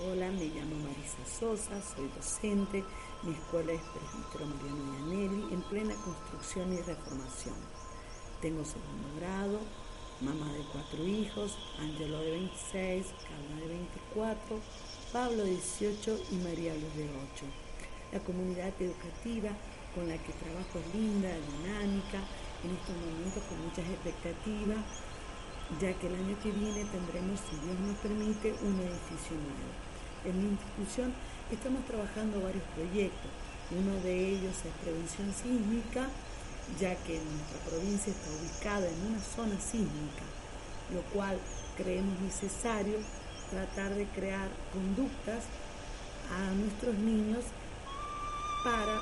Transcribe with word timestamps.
Hola, 0.00 0.30
me 0.30 0.44
llamo 0.44 0.76
Marisa 0.76 1.26
Sosa, 1.26 1.82
soy 1.82 2.06
docente. 2.14 2.84
Mi 3.24 3.32
escuela 3.32 3.72
es 3.72 3.80
Presbítero 3.82 4.46
Mariano 4.46 4.94
Yanelli, 4.94 5.52
en 5.52 5.60
plena 5.62 5.92
construcción 6.04 6.72
y 6.72 6.76
reformación. 6.76 7.56
Tengo 8.40 8.64
segundo 8.64 9.08
grado, 9.18 9.58
mamá 10.20 10.52
de 10.52 10.62
cuatro 10.70 11.04
hijos, 11.04 11.58
Angelo 11.80 12.20
de 12.20 12.30
26, 12.30 13.06
Carla 13.26 13.60
de 13.60 13.66
24, 13.66 14.60
Pablo 15.12 15.42
de 15.42 15.50
18 15.50 16.20
y 16.30 16.34
María 16.46 16.74
Luz 16.74 16.94
de 16.94 17.10
8. 17.34 17.44
La 18.12 18.20
comunidad 18.20 18.70
educativa 18.78 19.50
con 19.96 20.06
la 20.06 20.16
que 20.22 20.32
trabajo 20.32 20.78
es 20.78 20.94
linda, 20.94 21.26
dinámica, 21.58 22.22
en 22.62 22.70
estos 22.70 22.94
momentos 22.94 23.42
con 23.50 23.66
muchas 23.66 23.82
expectativas, 23.90 24.78
ya 25.82 25.92
que 25.98 26.06
el 26.06 26.14
año 26.14 26.38
que 26.40 26.52
viene 26.52 26.86
tendremos, 26.86 27.40
si 27.50 27.56
Dios 27.66 27.74
nos 27.82 27.98
permite, 27.98 28.54
un 28.62 28.78
edificio 28.78 29.34
nuevo. 29.34 29.87
En 30.24 30.42
mi 30.42 30.48
institución 30.50 31.12
estamos 31.50 31.84
trabajando 31.86 32.42
varios 32.42 32.64
proyectos. 32.74 33.30
Uno 33.70 33.94
de 34.02 34.30
ellos 34.30 34.56
es 34.64 34.72
prevención 34.82 35.32
sísmica, 35.32 36.08
ya 36.80 36.94
que 37.04 37.20
nuestra 37.20 37.58
provincia 37.68 38.12
está 38.12 38.30
ubicada 38.30 38.88
en 38.88 39.12
una 39.12 39.20
zona 39.20 39.60
sísmica, 39.60 40.24
lo 40.92 41.02
cual 41.14 41.38
creemos 41.76 42.18
necesario 42.20 42.98
tratar 43.50 43.94
de 43.94 44.06
crear 44.06 44.48
conductas 44.72 45.44
a 46.32 46.52
nuestros 46.54 46.94
niños 46.96 47.44
para, 48.64 49.00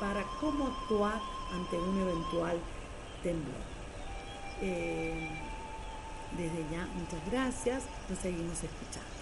para 0.00 0.24
cómo 0.40 0.68
actuar 0.68 1.20
ante 1.52 1.76
un 1.76 2.00
eventual 2.00 2.58
temblor. 3.22 3.62
Eh, 4.60 5.28
desde 6.36 6.64
ya, 6.70 6.86
muchas 6.94 7.30
gracias, 7.30 7.82
nos 8.08 8.18
seguimos 8.18 8.62
escuchando. 8.62 9.21